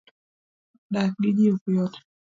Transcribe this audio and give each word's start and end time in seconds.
dak 0.93 1.09
gi 1.21 1.29
jii 1.37 1.51
ok 1.55 1.63
yot 1.75 1.93